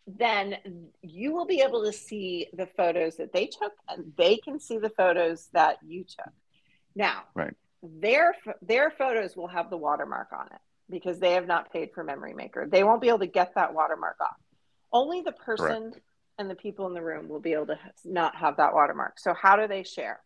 [0.08, 0.58] then
[1.02, 4.78] you will be able to see the photos that they took and they can see
[4.78, 6.34] the photos that you took.
[6.96, 7.54] Now, Right.
[7.84, 12.04] their their photos will have the watermark on it because they have not paid for
[12.04, 12.68] Memory Maker.
[12.70, 14.38] They won't be able to get that watermark off.
[14.92, 15.94] Only the person
[16.40, 19.20] and the people in the room will be able to not have that watermark.
[19.20, 20.22] So how do they share?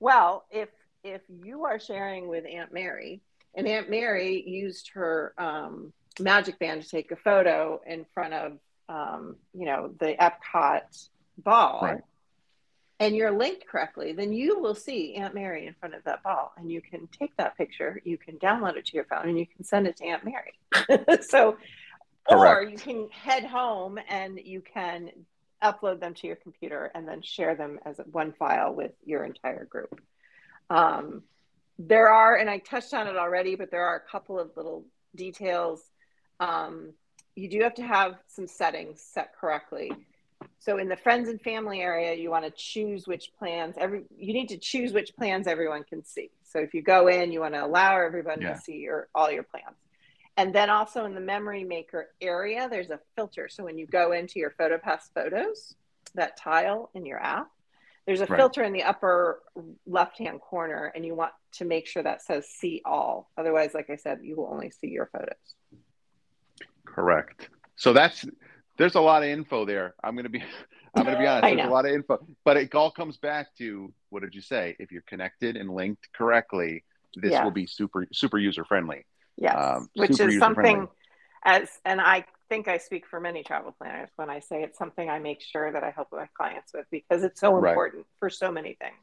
[0.00, 0.68] Well, if
[1.02, 3.20] if you are sharing with Aunt Mary,
[3.54, 8.58] and Aunt Mary used her um, magic band to take a photo in front of
[8.88, 12.00] um, you know the Epcot ball, Right.
[12.98, 16.52] And you're linked correctly, then you will see Aunt Mary in front of that ball,
[16.56, 19.46] and you can take that picture, you can download it to your phone, and you
[19.46, 21.20] can send it to Aunt Mary.
[21.22, 21.56] so,
[22.28, 25.10] or you can head home and you can
[25.62, 29.64] upload them to your computer and then share them as one file with your entire
[29.64, 30.00] group.
[30.70, 31.22] Um,
[31.78, 34.84] there are, and I touched on it already, but there are a couple of little
[35.14, 35.82] details.
[36.40, 36.94] Um,
[37.34, 39.92] you do have to have some settings set correctly.
[40.58, 44.32] So in the friends and family area, you want to choose which plans every you
[44.32, 46.30] need to choose which plans everyone can see.
[46.42, 48.54] So if you go in, you want to allow everyone Yeah.
[48.54, 49.76] to see your all your plans.
[50.36, 53.48] And then also in the memory maker area, there's a filter.
[53.48, 55.74] So when you go into your PhotoPass photos,
[56.14, 57.48] that tile in your app,
[58.04, 58.38] there's a Right.
[58.38, 59.42] filter in the upper
[59.86, 63.30] left hand corner, and you want to make sure that says see all.
[63.38, 65.54] Otherwise, like I said, you will only see your photos.
[66.84, 67.48] Correct.
[67.76, 68.24] So that's
[68.78, 69.94] there's a lot of info there.
[70.02, 70.42] I'm gonna be
[70.94, 71.54] I'm gonna be honest.
[71.54, 74.76] There's a lot of info, but it all comes back to what did you say?
[74.78, 76.84] If you're connected and linked correctly,
[77.16, 77.44] this Yeah.
[77.44, 79.04] will be super super user friendly.
[79.36, 80.88] Yes, Um, which is something
[81.44, 85.10] as, and I think I speak for many travel planners when I say it's something
[85.10, 87.72] I make sure that I help my clients with because it's so Right.
[87.72, 88.96] important for so many things.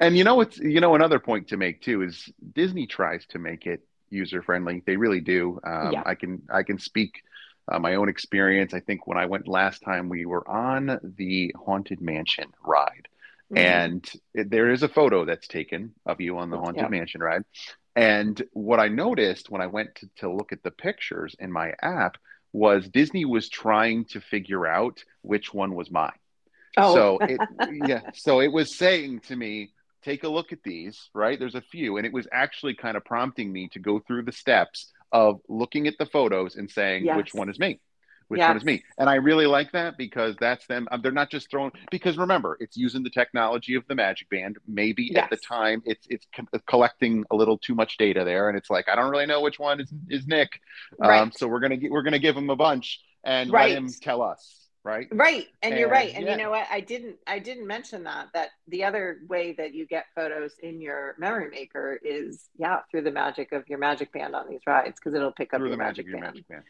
[0.00, 3.38] And you know what's you know another point to make too is Disney tries to
[3.38, 3.80] make it
[4.10, 4.82] user friendly.
[4.86, 5.58] They really do.
[5.64, 6.02] Um, Yeah.
[6.06, 7.22] I can I can speak
[7.70, 8.74] uh, my own experience.
[8.74, 13.08] I think when I went last time, we were on the Haunted Mansion ride,
[13.52, 13.80] Mm-hmm.
[13.80, 16.88] and it, there is a photo that's taken of you on the Haunted Yeah.
[16.88, 17.44] Mansion ride.
[17.94, 21.74] And what I noticed when I went to, to look at the pictures in my
[21.82, 22.16] app
[22.52, 26.12] was Disney was trying to figure out which one was mine.
[26.76, 29.72] oh, So it, yeah, so it was saying to me,
[30.02, 31.38] take a look at these, right?
[31.38, 34.32] There's a few, and it was actually kind of prompting me to go through the
[34.32, 37.16] steps of looking at the photos and saying Yes.
[37.16, 37.80] which one is me,
[38.28, 40.88] which one is me, and I really like that because that's them.
[40.90, 44.56] um, They're not just throwing because remember, it's using the technology of the Magic Band.
[44.66, 48.56] Maybe at the time, it's it's co- collecting a little too much data there, and
[48.56, 50.60] it's like I don't really know which one is is Nick.
[51.02, 51.38] Um, Right.
[51.38, 53.68] so we're gonna we're gonna give him a bunch and Right.
[53.70, 55.08] let him tell us, right?
[55.10, 56.12] Right, and you're right.
[56.14, 56.32] And yeah.
[56.32, 56.66] you know what?
[56.70, 60.80] I didn't I didn't mention that that the other way that you get photos in
[60.80, 64.96] your memory maker is yeah, through the magic of your magic band on these rides
[64.96, 66.34] because it'll pick up through your the magic, magic, your band.
[66.34, 66.62] magic band.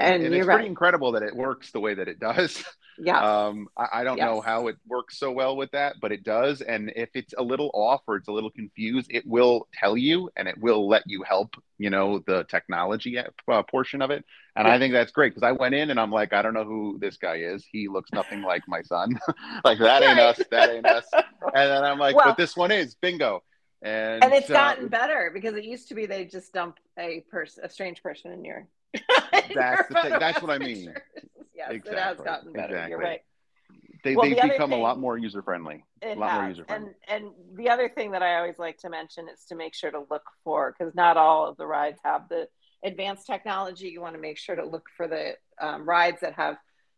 [0.00, 0.66] And it's you're pretty right.
[0.66, 2.62] incredible that it works the way that it does.
[3.00, 3.46] Yeah.
[3.46, 6.60] Um, I, I don't know how it works so well with that, but it does.
[6.62, 10.30] And if it's a little off or it's a little confused, it will tell you
[10.36, 14.24] and it will let you help, you know, the technology uh, portion of it.
[14.56, 16.64] And I think that's great because I went in and I'm like, I don't know
[16.64, 17.64] who this guy is.
[17.70, 19.18] He looks nothing like my son.
[19.64, 20.38] like that ain't Right.
[20.38, 20.42] us.
[20.50, 21.04] That ain't us.
[21.14, 21.24] And
[21.70, 23.42] then I'm like, Well- but this one is bingo.
[23.80, 27.20] And, and it's uh, gotten better because it used to be they just dump a
[27.30, 29.00] person a strange person in your in
[29.54, 30.18] That's your the thing.
[30.18, 30.92] That's what I mean.
[31.54, 33.22] yes it has gotten better you're right
[34.04, 35.84] they, Well, they've the become a lot more user friendly.
[36.02, 36.92] a lot more user friendly.
[37.08, 39.90] and and the other thing that i always like to mention is to make sure
[39.90, 42.48] to look for because not all of the rides have the
[42.84, 46.56] advanced technology you want to make sure to look for the um, rides that have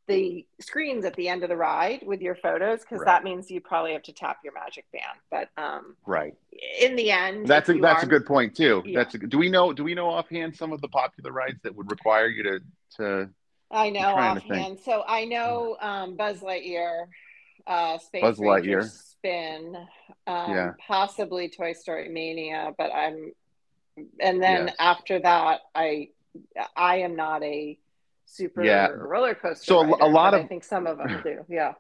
[0.08, 3.06] the screens at the end of the ride with your photos because Right.
[3.06, 6.34] that means you probably have to tap your magic band but um, Right.
[6.80, 8.82] in the end That's a, that's are- a good point too.
[8.84, 8.98] Yeah.
[8.98, 11.74] That's a, do we know do we know offhand some of the popular rides that
[11.76, 12.60] would require you to
[12.96, 13.30] to
[13.70, 14.52] I know trying to think.
[14.52, 14.80] offhand.
[14.80, 17.06] So I know um, Buzz Lightyear,
[17.66, 18.90] uh, Space Buzz Ranger Lightyear.
[18.90, 19.76] Spin,
[20.26, 20.72] um, Yeah.
[20.86, 23.32] possibly Toy Story Mania, but I'm,
[24.20, 24.76] and then Yes.
[24.78, 26.08] after that, I,
[26.76, 27.78] I am not a
[28.26, 28.88] super Yeah.
[28.88, 29.64] roller coaster.
[29.64, 31.44] So a- a lot of- I think some of them do.
[31.48, 31.74] Yeah.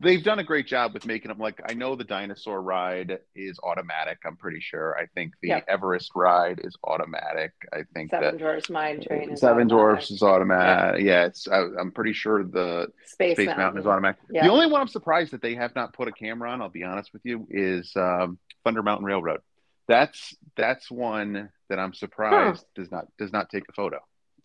[0.00, 3.58] They've done a great job with making them like I know the dinosaur ride is
[3.62, 4.96] automatic, I'm pretty sure.
[4.98, 5.64] I think the Yep.
[5.68, 7.52] Everest ride is automatic.
[7.72, 9.30] I think Seven Dwarfs Mine Train.
[9.32, 9.68] Is Seven.
[9.68, 11.02] Dwarfs is automatic.
[11.04, 14.20] Yeah, it's I, I'm pretty sure the Space, Space Mountain, is automatic.
[14.30, 14.46] Yeah.
[14.46, 16.84] The only one I'm surprised that they have not put a camera on, I'll be
[16.84, 19.40] honest with you, is um, Thunder Mountain Railroad.
[19.88, 23.98] That's that's one that I'm surprised does not does not take a photo.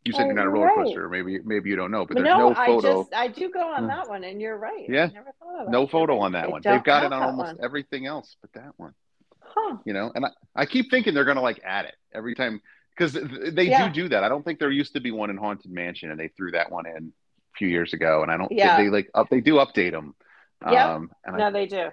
[0.08, 0.76] You said Oh, you're not a roller right.
[0.86, 3.28] coaster, maybe maybe you don't know, but But there's no, no, photo, I just I
[3.28, 3.88] do go on Hmm.
[3.89, 4.86] that one, and you're right.
[4.89, 5.08] I Yeah.
[5.08, 5.72] never thought of that.
[5.72, 6.62] no photo on that They one.
[6.63, 7.63] They've got it on almost one.
[7.63, 8.93] everything else but that one.
[9.41, 9.78] Huh.
[9.86, 12.62] You know, and I, I keep thinking they're gonna like add it every time
[12.96, 13.88] because they Yeah.
[13.89, 14.24] do do that.
[14.24, 16.72] I don't think there used to be one in Haunted Mansion, and they threw that
[16.72, 17.12] one in
[17.54, 18.52] a few years ago, and I don't.
[18.52, 18.78] Yeah.
[18.78, 19.30] They, like up.
[19.30, 20.15] They do update them.
[20.70, 20.93] Yeah.
[20.96, 21.89] Um, and I No, they do.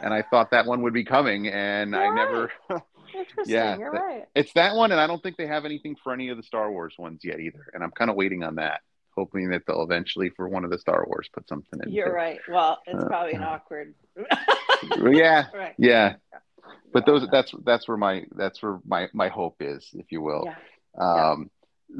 [0.00, 2.52] and I thought that one would be coming, and I You're never.
[3.14, 3.54] Interesting.
[3.54, 4.24] Yeah, you're right.
[4.34, 6.70] it's that one, and I don't think they have anything for any of the Star
[6.70, 7.66] Wars ones yet either.
[7.72, 8.80] And I'm kind of waiting on that,
[9.16, 11.92] hoping that they'll eventually for one of the Star Wars put something in.
[11.92, 12.38] You're right.
[12.48, 13.94] Well, it's Uh, probably an awkward.
[15.12, 15.74] Yeah, right.
[15.78, 16.14] yeah.
[16.92, 20.44] But those that's that's where my that's where my my hope is, if you will.
[20.46, 21.30] Yeah.
[21.30, 21.50] Um,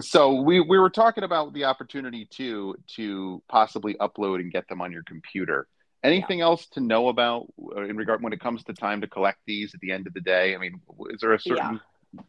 [0.00, 4.80] so we we were talking about the opportunity to to possibly upload and get them
[4.80, 5.66] on your computer.
[6.04, 9.38] Anything else to know about uh, in regard when it comes to time to collect
[9.46, 10.54] these at the end of the day?
[10.54, 11.80] I mean, is there a certain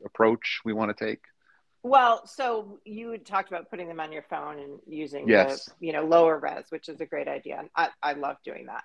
[0.06, 1.20] approach we want to take?
[1.84, 5.66] Well, so you talked about putting them on your phone and using Yes.
[5.66, 8.66] the you know lower res, which is a great idea, and I, I love doing
[8.68, 8.84] that.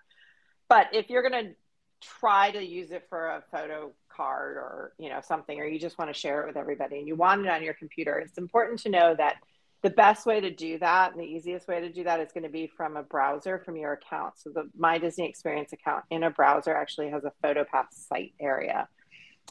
[0.68, 1.54] But if you're going to
[2.00, 5.98] try to use it for a photo card or you know something, or you just
[5.98, 8.80] want to share it with everybody, and you want it on your computer, it's important
[8.80, 9.36] to know that
[9.82, 12.44] the best way to do that and the easiest way to do that is going
[12.44, 14.34] to be from a browser from your account.
[14.36, 18.88] So the My Disney Experience account in a browser actually has a PhotoPass site area,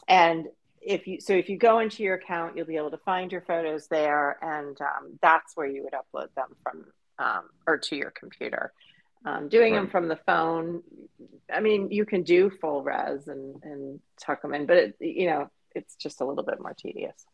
[0.08, 0.46] and
[0.80, 3.42] if you so if you go into your account you'll be able to find your
[3.42, 6.86] photos there and um, that's where you would upload them from
[7.18, 8.72] um, or to your computer
[9.26, 10.82] um, doing them from the phone
[11.52, 15.26] i mean you can do full res and and tuck them in but it, you
[15.26, 17.26] know it's just a little bit more tedious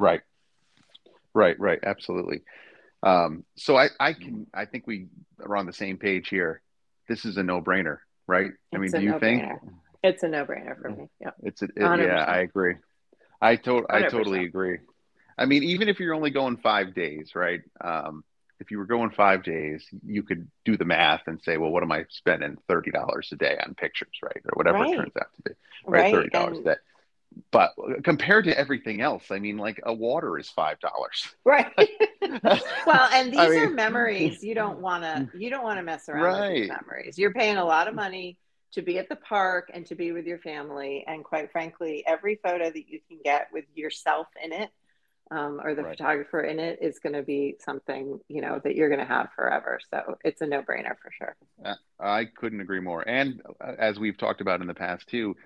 [0.00, 0.22] Right.
[1.34, 2.42] Right, right, absolutely.
[3.02, 5.06] Um, so I, I can I think we
[5.42, 6.60] are on the same page here.
[7.08, 8.50] This is a no brainer, right?
[8.74, 9.42] I mean, do you think?
[9.42, 9.58] no-brainer.
[10.02, 11.08] It's a no-brainer for me.
[11.20, 11.30] Yeah.
[11.42, 12.76] It's a, it, yeah, I agree.
[13.40, 14.10] I to- I 100%.
[14.10, 14.78] totally agree.
[15.38, 17.62] I mean, even if you're only going five days, right?
[17.80, 18.24] Um,
[18.60, 21.82] if you were going five days, you could do the math and say, well, what
[21.82, 24.92] am I spending thirty dollars a day on pictures, right, or whatever Right.
[24.92, 25.50] it turns out to be,
[25.86, 26.00] right?
[26.02, 26.14] Right.
[26.14, 26.74] Thirty dollars a day.
[27.52, 31.28] But compared to everything else, I mean, like a water is five dollars.
[31.44, 31.72] Right.
[32.86, 35.82] well, and these I are mean- memories you don't want to you don't want to
[35.82, 37.18] mess around with these memories.
[37.18, 38.36] You're paying a lot of money
[38.72, 42.36] to be at the park and to be with your family, and quite frankly, every
[42.36, 44.70] photo that you can get with yourself in it.
[45.32, 45.96] Um, or the Right.
[45.96, 49.28] photographer in it is going to be something you know that you're going to have
[49.36, 49.78] forever.
[49.88, 51.36] So it's a no-brainer for sure.
[52.00, 53.08] I couldn't agree more.
[53.08, 55.36] And uh, as we've talked about in the past too,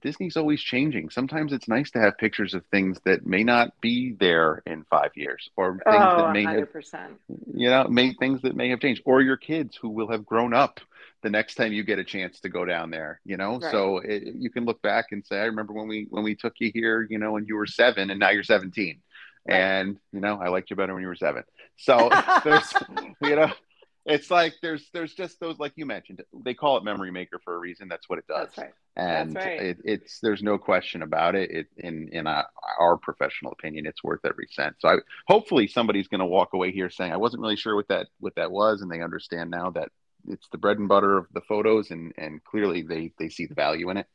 [0.00, 1.10] Disney's always changing.
[1.10, 5.10] Sometimes it's nice to have pictures of things that may not be there in five
[5.14, 7.20] years, or things Oh, that may have 100 percent.
[7.54, 10.52] you know, may things that may have changed, or your kids who will have grown
[10.54, 10.80] up
[11.22, 13.20] the next time you get a chance to go down there.
[13.24, 13.70] You know, Right.
[13.70, 16.54] so it, you can look back and say, I remember when we when we took
[16.58, 19.00] you here, you know, when you were seven, and now you're 17,
[19.48, 19.54] Right.
[19.56, 21.44] and you know, I liked you better when you were seven.
[21.76, 22.10] So
[22.44, 22.72] there's,
[23.22, 23.52] you know.
[24.08, 27.56] It's like there's there's just those like you mentioned they call it memory maker for
[27.56, 28.72] a reason that's what it does That's right.
[28.96, 29.60] and right.
[29.60, 31.50] it, it's there's no question about it.
[31.50, 32.46] It in in our,
[32.78, 34.76] our professional opinion, it's worth every cent.
[34.78, 37.88] So I, hopefully somebody's going to walk away here saying I wasn't really sure what
[37.88, 39.88] that what that was, and they understand now that
[40.28, 43.54] it's the bread and butter of the photos, and and clearly they they see the
[43.54, 44.06] value in it.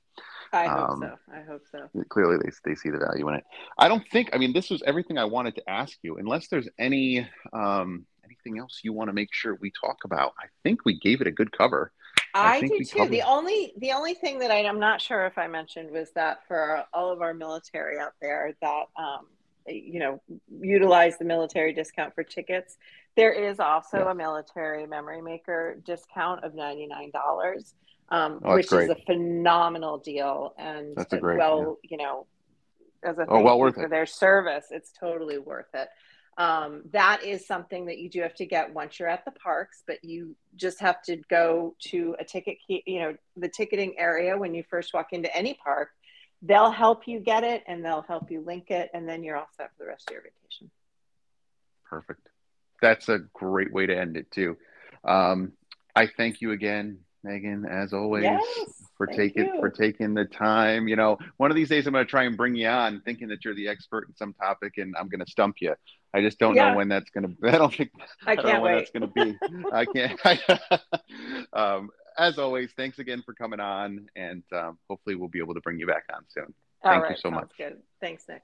[0.54, 1.34] I hope Um, so.
[1.34, 2.04] I hope so.
[2.10, 3.44] Clearly they they see the value in it.
[3.78, 4.30] I don't think.
[4.34, 6.18] I mean, this was everything I wanted to ask you.
[6.18, 8.06] Unless there's any um
[8.46, 11.28] anything else you want to make sure we talk about, I think we gave it
[11.28, 11.92] a good cover.
[12.34, 12.98] I I, think do too.
[13.00, 16.12] covered- The only the only thing that I, I'm not sure if I mentioned was
[16.14, 19.28] that for all of our military out there that um,
[19.68, 20.22] you know
[20.62, 22.78] utilize the military discount for tickets,
[23.16, 24.12] there is also Yeah.
[24.12, 27.74] a military memory maker discount of ninety nine dollars,
[28.10, 28.90] um, Oh, which great.
[28.90, 32.28] is a phenomenal deal and That's a great- well you know
[33.04, 33.90] as a Oh, well worth for it.
[33.90, 35.90] their service, it's totally worth it.
[36.38, 39.84] Um, that is something that you do have to get once you're at the parks,
[39.86, 44.38] but you just have to go to a ticket, key, you know, the ticketing area
[44.38, 45.89] when you first walk into any park.
[46.41, 49.50] They'll help you get it and they'll help you link it, and then you're all
[49.56, 50.72] set for the rest of your vacation.
[51.88, 52.30] Perfect.
[52.82, 54.58] That's a great way to end it too.
[55.04, 55.52] Um,
[55.96, 58.44] I thank you again, Megan, as always, Yes,
[58.98, 60.88] for taking for taking the time.
[60.88, 63.28] You know, one of these days I'm going to try and bring you on, thinking
[63.30, 65.76] that you're the expert in some topic, and I'm going to stump you.
[66.14, 66.72] I just don't Yeah.
[66.72, 67.48] know when that's going to.
[67.48, 67.92] I don't think
[68.26, 68.80] I I know can't when wait.
[68.80, 69.38] that's going to be.
[69.72, 71.52] I can't.
[71.54, 75.62] um, as always, thanks again for coming on, and um, hopefully we'll be able to
[75.62, 76.54] bring you back on soon.
[76.84, 77.52] All thank you so much.
[77.58, 77.78] Good.
[78.02, 78.42] Thanks, Nick.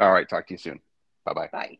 [0.00, 0.80] All right, talk to you soon.
[1.24, 1.48] Bye-bye.
[1.52, 1.78] bye.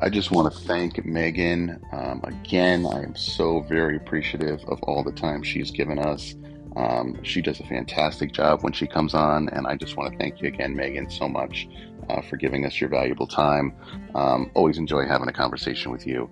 [0.00, 1.82] I just want to thank Megan.
[1.90, 6.36] Um, again, I am so very appreciative of all the time she's given us.
[6.76, 10.18] Um, she does a fantastic job when she comes on, and I just want to
[10.18, 11.68] thank you again, Megan, so much
[12.08, 13.74] uh, for giving us your valuable time.
[14.14, 16.30] Um, always enjoy having a conversation with you.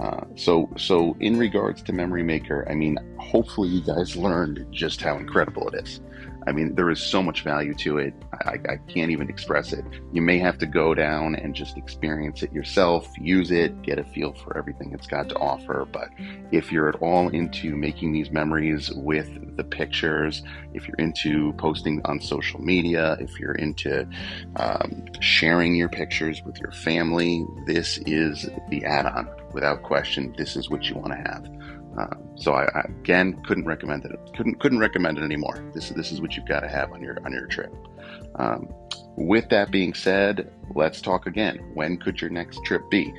[0.00, 5.00] Uh, so, so in regards to Memory Maker, I mean, hopefully you guys learned just
[5.00, 6.00] how incredible it is.
[6.46, 8.14] I mean, there is so much value to it.
[8.44, 9.84] I, I can't even express it.
[10.12, 14.04] You may have to go down and just experience it yourself, use it, get a
[14.04, 15.86] feel for everything it's got to offer.
[15.90, 16.10] But
[16.50, 22.00] if you're at all into making these memories with the pictures, if you're into posting
[22.04, 24.06] on social media, if you're into
[24.56, 29.28] um, sharing your pictures with your family, this is the add on.
[29.52, 31.48] Without question, this is what you want to have.
[31.96, 34.18] Uh, so I, I again couldn't recommend it.
[34.36, 35.64] Couldn't couldn't recommend it anymore.
[35.74, 37.74] This this is what you've got to have on your on your trip.
[38.36, 38.72] Um,
[39.16, 41.58] with that being said, let's talk again.
[41.74, 43.12] When could your next trip be?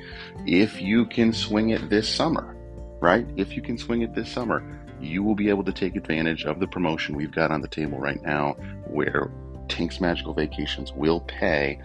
[0.46, 2.56] If you can swing it this summer,
[3.00, 3.26] right?
[3.36, 4.62] If you can swing it this summer,
[5.00, 7.98] you will be able to take advantage of the promotion we've got on the table
[7.98, 8.52] right now,
[8.86, 9.30] where
[9.68, 11.80] Tink's Magical Vacations will pay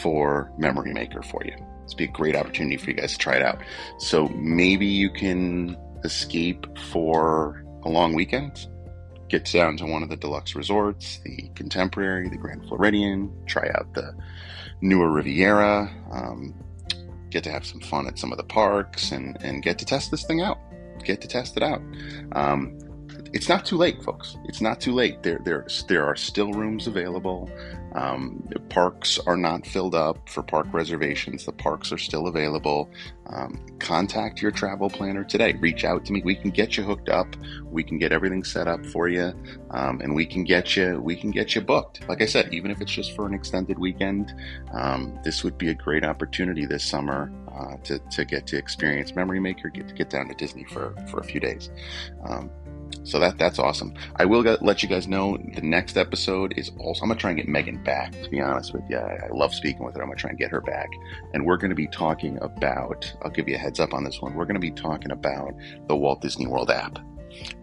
[0.00, 1.54] for Memory Maker for you.
[1.84, 3.60] It's be a great opportunity for you guys to try it out.
[3.98, 8.68] So maybe you can escape for a long weekend,
[9.28, 13.92] get down to one of the deluxe resorts, the Contemporary, the Grand Floridian, try out
[13.94, 14.14] the
[14.80, 16.54] newer Riviera, um,
[17.30, 20.10] get to have some fun at some of the parks, and, and get to test
[20.10, 20.58] this thing out.
[21.04, 21.82] Get to test it out.
[22.32, 22.78] Um,
[23.32, 24.36] it's not too late, folks.
[24.44, 25.22] It's not too late.
[25.22, 27.50] There, there, there are still rooms available.
[27.96, 31.46] Um, parks are not filled up for park reservations.
[31.46, 32.90] The parks are still available.
[33.26, 35.54] Um, contact your travel planner today.
[35.54, 36.20] Reach out to me.
[36.22, 37.34] We can get you hooked up.
[37.64, 39.32] We can get everything set up for you,
[39.70, 42.06] um, and we can get you we can get you booked.
[42.06, 44.34] Like I said, even if it's just for an extended weekend,
[44.72, 49.14] um, this would be a great opportunity this summer uh, to to get to experience
[49.16, 51.70] Memory Maker, get to get down to Disney for for a few days.
[53.06, 53.94] So that that's awesome.
[54.16, 57.02] I will get, let you guys know the next episode is also.
[57.02, 58.10] I'm gonna try and get Megan back.
[58.20, 60.02] To be honest with you, I, I love speaking with her.
[60.02, 60.88] I'm gonna try and get her back,
[61.32, 63.10] and we're gonna be talking about.
[63.22, 64.34] I'll give you a heads up on this one.
[64.34, 65.54] We're gonna be talking about
[65.86, 66.98] the Walt Disney World app,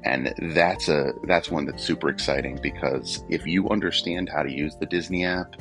[0.03, 4.75] and that's a that's one that's super exciting because if you understand how to use
[4.77, 5.55] the Disney app.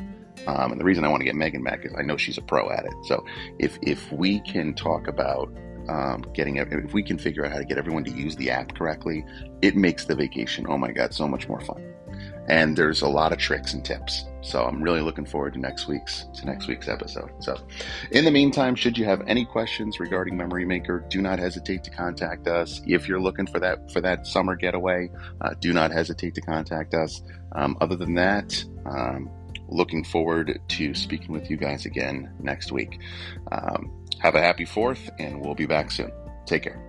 [0.46, 2.42] Um, and the reason I want to get Megan back is I know she's a
[2.42, 2.92] pro at it.
[3.04, 3.24] So
[3.60, 5.52] if if we can talk about
[5.88, 8.74] um, getting if we can figure out how to get everyone to use the app
[8.74, 9.24] correctly,
[9.60, 11.92] it makes the vacation, oh my God, so much more fun.
[12.48, 14.24] And there's a lot of tricks and tips.
[14.42, 17.30] So I'm really looking forward to next week's to next week's episode.
[17.40, 17.56] So
[18.10, 21.90] in the meantime, should you have any questions regarding Memory Maker, do not hesitate to
[21.90, 22.82] contact us.
[22.84, 25.10] If you're looking for that for that summer getaway,
[25.40, 27.22] uh, do not hesitate to contact us.
[27.52, 29.30] Um, other than that, um,
[29.68, 32.98] looking forward to speaking with you guys again next week.
[33.52, 36.12] Um, have a happy 4th, and we'll be back soon.
[36.46, 36.80] Take care.